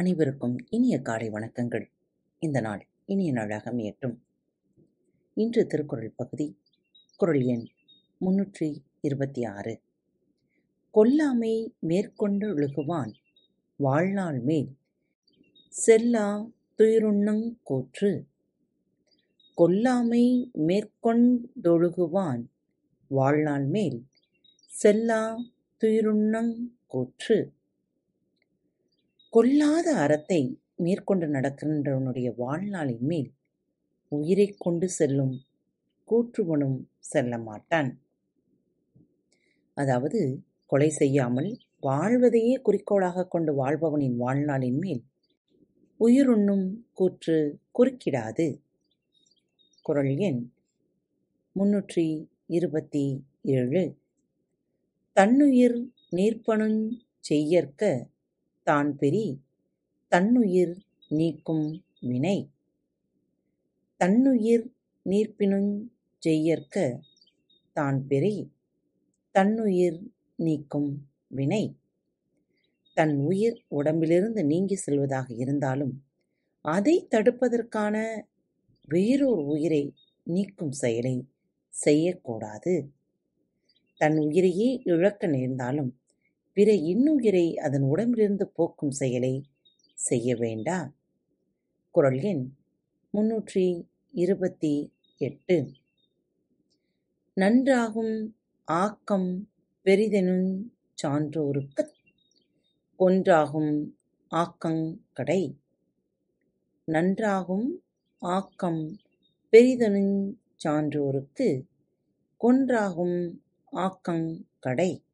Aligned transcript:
அனைவருக்கும் 0.00 0.56
இனிய 0.68 1.00
காலை 1.00 1.30
வணக்கங்கள். 1.30 1.90
இந்த 2.38 2.60
நாள் 2.60 2.86
இனிய 3.04 3.32
நாளாக 3.32 3.72
அமையட்டும். 3.72 4.16
இன்று 5.34 5.66
திருக்குறள் 5.66 6.12
பகுதி 6.16 6.58
குறள் 7.16 7.40
எண் 7.40 7.66
முன்னூற்றி 8.20 8.76
இருபத்தி 9.00 9.44
ஆறு. 9.44 9.80
கொல்லாமை 10.94 11.74
மேற்கொண்டொழுகுவான் 11.86 13.12
வாழ்நாள் 13.76 14.40
மேல் 14.40 14.76
செல்லா 15.68 16.50
துயிருண்ணங் 16.78 17.56
கூற்று. 17.62 18.26
கொல்லாமை 19.56 20.50
மேற்கொண்டொழுகுவான் 20.58 22.44
வாழ்நாள் 23.06 23.66
மேல் 23.66 24.06
செல்லா 24.66 25.36
துயிருண்ணங் 25.80 26.70
கூற்று. 26.86 27.52
கொல்லாத 29.30 29.94
அறத்தை 29.94 30.60
மேற்கொண்டு 30.76 31.26
நடக்கின்றவனுடைய 31.26 32.34
வாழ்நாளின் 32.38 32.98
மேல் 32.98 33.32
உயிரைக் 34.08 34.56
கொண்டு 34.58 34.88
செல்லும் 34.88 35.40
கூற்றுவனும் 36.10 36.84
செல்ல 36.98 37.38
மாட்டான். 37.38 38.00
அதாவது 39.74 40.42
கொலை 40.66 40.88
செய்யாமல் 40.88 41.58
வாழ்வதையே 41.80 42.56
குறிக்கோளாக 42.56 43.26
கொண்டு 43.26 43.66
வாழ்பவனின் 43.66 44.16
வாழ்நாளின் 44.20 44.78
மேல் 44.78 45.02
உயிருண்ணும் 46.00 46.74
கூற்று 46.92 47.58
குறுக்கிடாது. 47.78 48.60
குரல் 49.82 50.16
எண் 50.16 50.52
முன்னூற்றி 51.58 52.26
இருபத்தி 52.46 53.24
ஏழு. 53.42 53.96
தன்னுயிர் 55.12 55.90
நீர்ப்பனுஞ் 56.12 56.90
செய்யற்க 57.20 58.09
தான் 58.70 58.90
பெரி 59.00 59.26
தன்னுயிர் 60.12 60.74
நீக்கும் 61.18 61.66
வினை. 62.10 62.38
தன்னுயிர் 64.00 64.66
நீர்ப்பினுஞ் 65.06 65.72
செய்யற்க 66.22 66.76
தான்பிரி 67.76 68.34
தன்னுயிர் 69.34 70.00
நீக்கும் 70.38 70.90
வினை. 71.38 71.64
தன் 72.96 73.14
உயிர் 73.28 73.58
உடம்பிலிருந்து 73.78 74.40
நீங்கி 74.44 74.76
செல்வதாக 74.76 75.28
இருந்தாலும் 75.42 75.94
அதை 76.64 76.94
தடுப்பதற்கான 77.10 77.96
வேறொரு 78.88 79.42
உயிரை 79.46 79.84
நீக்கும் 80.26 80.74
செயலை 80.82 81.14
செய்யக்கூடாது. 81.74 82.74
தன் 84.00 84.18
உயிரையே 84.26 84.68
இழக்க 84.92 85.26
நேர்ந்தாலும் 85.26 85.90
பிற 86.52 86.72
இன்னுயிரை 86.72 87.54
அதன் 87.54 87.82
உடம்பிலிருந்து 87.82 88.48
போக்கும் 88.48 88.90
செயலை 88.90 89.44
செய்ய 89.94 90.36
வேண்டா? 90.36 90.92
குரல் 91.90 92.20
எண் 92.20 92.54
முன்னூற்றி 93.12 93.88
இருபத்தி 94.12 94.92
எட்டு. 95.16 95.72
நன்றாகும் 97.36 98.32
ஆக்கம் 98.64 99.50
பெரிதெனுஞ் 99.84 100.70
ஒன்றாகும் 102.98 103.90
ஆக்கங் 104.28 104.96
கடை. 105.12 105.58
நன்றாகும் 106.86 107.68
ஆக்கம் 108.18 108.98
பெரிதெனுஞ் 109.52 110.34
சான்றோருக்கு 110.64 111.66
கொன்றாகும் 112.40 113.38
ஆக்கங்கடை 113.72 115.08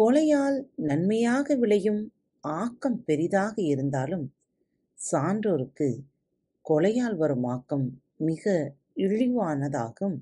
கொலையால் 0.00 0.66
நன்மையாக 0.76 1.54
விளையும் 1.54 2.12
ஆக்கம் 2.40 3.04
பெரிதாக 3.04 3.62
இருந்தாலும் 3.62 4.34
சான்றோருக்கு 5.12 5.98
கொலையால் 6.68 7.16
வரும் 7.16 7.44
ஆக்கம் 7.44 8.02
மிக 8.16 8.74
இழிவானதாகும். 8.96 10.16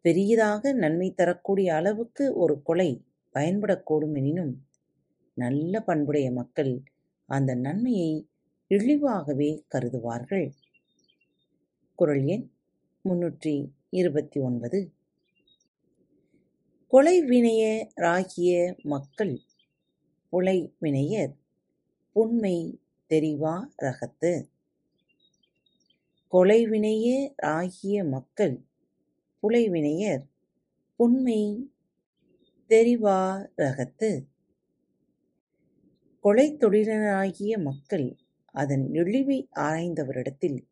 பெரியதாக 0.00 0.72
நன்மை 0.72 1.14
தரக்கூடிய 1.14 1.74
அளவுக்கு 1.74 2.34
ஒரு 2.34 2.62
கொலை 2.62 3.04
பயன்படக்கூடும் 3.34 4.14
எனினும் 4.14 4.66
நல்ல 5.34 5.80
பண்புடைய 5.80 6.32
மக்கள் 6.32 6.82
அந்த 7.26 7.54
நன்மையை 7.54 8.28
இழிவாகவே 8.66 9.64
கருதுவார்கள். 9.74 10.50
குரல் 11.94 12.24
எண் 12.24 12.50
முன்னூற்றி 13.08 13.70
இருபத்தி 13.90 14.40
ஒன்பது. 14.40 14.92
கொலைவினையராகிய 16.94 18.78
மக்கள் 18.82 19.40
புலைவினையர் 20.32 21.32
புன்மை 22.12 22.12
புண்மை 22.12 22.80
தெரிவா 23.08 23.68
ரகத்து. 23.76 24.50
கொலைவினையராகிய 26.32 28.08
மக்கள் 28.08 28.64
புலைவினையர் 29.42 30.22
புண்மை 30.96 31.70
தெரிவா 32.68 33.48
ரகத்து. 33.56 34.28
கொலை 36.20 36.56
மக்கள் 37.58 38.16
அதன் 38.46 38.92
இழிவை 38.92 39.48
ஆராய்ந்தவரிடத்தில் 39.56 40.64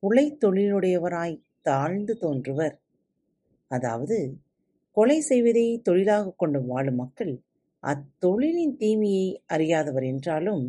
புலை 0.00 0.36
தாழ்ந்து 1.60 2.16
தோன்றுவர். 2.16 2.82
அதாவது 3.68 4.38
கொலை 4.96 5.20
செய்வதை 5.20 5.80
தொழிலாக 5.82 6.34
கொண்டு 6.36 6.58
வாழும் 6.66 6.94
மக்கள் 6.94 7.32
அத்தொழிலின் 7.82 8.76
தீமையை 8.76 9.28
அறியாதவர் 9.46 10.04
என்றாலும் 10.04 10.64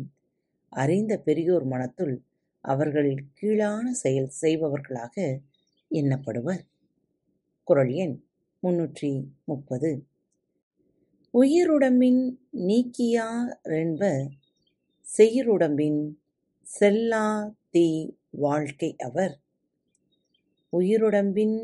அறிந்த 0.72 1.18
பெரியோர் 1.18 1.66
மனத்துள் 1.68 2.14
அவர்கள் 2.64 3.10
கீழான 3.32 3.90
செயல் 3.92 4.30
செய்பவர்களாக 4.40 5.16
எண்ணப்படுவர். 5.90 6.62
குரல் 7.68 7.92
எண் 7.94 8.16
முன்னூற்றி 8.62 9.10
முப்பது. 9.44 9.90
உயிருடம்பின் 11.34 12.22
நீக்கியாரென்ப 12.52 14.02
செயிருடம்பின் 15.06 16.00
செல்லா 16.66 17.24
தீ 17.70 17.86
வாழ்க்கை 18.30 18.96
அவர். 18.98 19.34
உயிருடம்பின் 20.72 21.56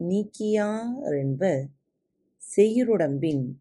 நீக்கியாரென்ப 0.00 1.68
செயிருடம்பின் 2.56 3.52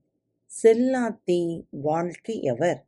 செல்லாத்தீ 0.63 1.61
வாழ்க்கை 1.69 2.35
வாழ்க்கையவர் 2.39 2.85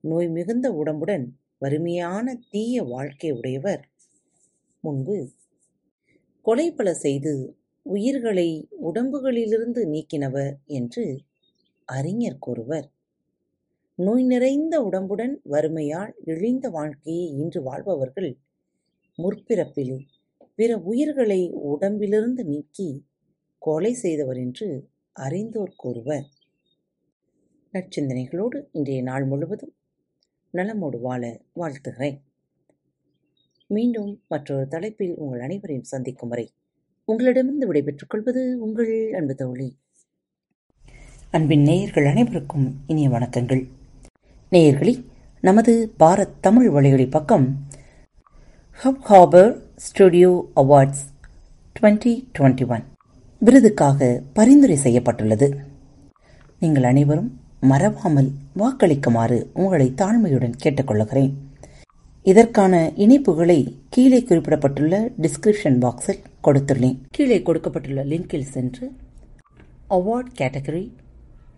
நோய் 0.00 0.28
மிகுந்த 0.28 0.72
உடம்புடன் 0.72 1.28
வறுமையான 1.58 2.40
தீய 2.50 2.82
வாழ்க்கை 2.82 3.30
உடையவர். 3.30 3.90
முன்பு 4.80 5.30
கொலை 6.42 6.72
பல 6.72 6.94
செய்து 6.94 7.56
உயிர்களை 7.82 8.68
உடம்புகளிலிருந்து 8.84 9.84
நீக்கினவர் 9.84 10.54
என்று 10.64 11.20
அறிஞர் 11.84 12.38
கூறுவர். 12.38 12.92
நோய் 13.94 14.22
நிறைந்த 14.22 14.80
உடம்புடன் 14.80 15.40
வறுமையால் 15.42 16.14
இழிந்த 16.24 16.68
வாழ்க்கையை 16.68 17.28
இன்று 17.28 17.62
வாழ்பவர்கள் 17.62 18.38
முற்பிறப்பில் 19.18 20.06
பிற 20.54 20.78
உயிர்களை 20.78 21.50
உடம்பிலிருந்து 21.50 22.44
நீக்கி 22.44 23.06
கொலை 23.58 23.92
செய்தவர் 23.92 24.36
என்று 24.36 24.88
அறிந்தோர் 25.12 25.72
கூறுவர். 25.76 26.26
நற்சிந்தனைகளோடு 27.72 28.64
இன்றைய 28.72 29.02
நாள் 29.02 29.24
முழுவதும் 29.24 29.74
நலமோடு 30.52 31.00
வாழ 31.00 31.40
வாழ்த்துகிறேன். 31.56 32.20
மீண்டும் 33.66 34.22
மற்றொரு 34.28 34.68
தலைப்பில் 34.68 35.16
உங்கள் 35.16 35.40
அனைவரையும் 35.40 35.84
சந்திக்கும் 35.84 36.28
வரை 36.28 36.54
உங்களிடமிருந்து 37.04 37.66
விடைபெற்றுக் 37.66 38.10
கொள்வது 38.10 38.56
உங்கள் 38.60 39.12
அன்பு 39.12 39.34
தோழி. 39.34 39.78
அன்பின் 41.30 41.62
நேயர்கள் 41.62 42.06
அனைவருக்கும் 42.06 42.74
இனிய 42.86 43.08
வணக்கங்கள். 43.08 43.68
நேயர்களே 44.50 45.04
நமது 45.40 45.92
பாரத் 45.98 46.40
தமிழ் 46.40 46.68
வழியொலி 46.68 47.10
பக்கம் 47.10 47.66
Hub 48.84 49.02
Hopper 49.08 49.63
studio 49.76 50.50
awards 50.56 51.04
twenty 51.80 52.24
twenty 52.38 52.66
one. 52.68 52.84
விருதுக்காக 53.38 54.22
பரிந்துரை 54.32 54.76
செய்யப்பட்டுள்ளது. 54.76 55.56
நீங்கள் 56.60 56.82
அனைவரும் 56.82 57.40
மறவாமல் 57.60 58.30
வாக்களிக்குமாறு 58.56 59.46
உங்களை 59.54 59.92
தாழ்மையுடன் 59.96 60.52
கேட்டுக்கொள்கிறேன் 60.64 61.32
இதற்கான 62.22 62.92
இணைப்புகளை 62.96 63.76
கீழே 63.88 64.20
குறிப்பிடப்பட்டுள்ள 64.22 65.10
டிஸ்கிரிப்ஷன் 65.22 65.78
பாக்ஸில் 65.78 66.24
கொடுத்துள்ளேன். 66.44 67.00
கீழே 67.10 67.42
கொடுக்கப்பட்டுள்ள 67.42 68.04
லிங்கில் 68.04 68.42
சென்று 68.42 68.92
அவார்ட் 69.90 70.32
கேட்டகரி 70.38 70.92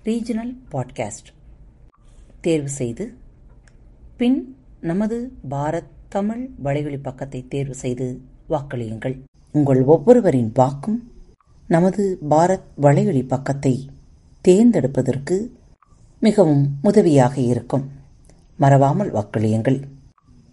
ரீஜனல் 0.04 0.56
பாட்காஸ்ட் 0.72 1.32
தேர்வு 2.40 2.68
செய்து 2.68 3.12
பின் 4.16 4.56
நமது 4.80 5.32
பாரத் 5.50 5.94
தமிழ் 6.08 6.48
வலைவழி 6.64 6.98
பக்கத்தை 7.02 7.48
தேர்வு 7.48 7.74
செய்து 7.74 8.20
வாக்களியுங்கள். 8.48 9.18
உங்கள் 9.52 9.82
ஒவ்வொருவரின் 9.82 10.50
வாக்கும் 10.54 11.10
நமது 11.68 12.18
பாரத் 12.30 12.68
வலைவழி 12.82 13.26
பக்கத்தை 13.26 13.90
தேர்ந்தெடுப்பதற்கு 14.40 15.50
மிகவும் 16.20 16.78
உதவியாக 16.82 17.40
இருக்கும். 17.40 17.90
மறவாமல் 18.56 19.12
வாக்களியுங்கள். 19.12 19.82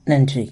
நன்றி. 0.05 0.51